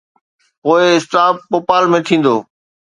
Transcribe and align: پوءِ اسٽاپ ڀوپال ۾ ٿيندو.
پوءِ 0.61 0.81
اسٽاپ 0.97 1.35
ڀوپال 1.51 1.83
۾ 1.97 1.99
ٿيندو. 2.07 2.35